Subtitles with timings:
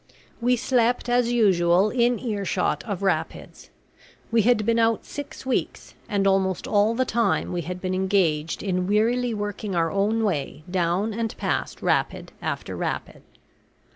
[0.41, 3.69] We slept as usual in earshot of rapids.
[4.31, 8.63] We had been out six weeks, and almost all the time we had been engaged
[8.63, 13.21] in wearily working our own way down and past rapid after rapid.